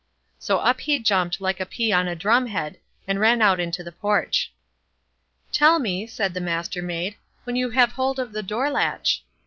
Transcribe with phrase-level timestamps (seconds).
[0.39, 3.83] So up he jumped, like a pea on a drum head, and ran out into
[3.83, 4.51] the porch.
[5.51, 9.23] "Tell me", said the Mastermaid, "when you have hold of the door latch."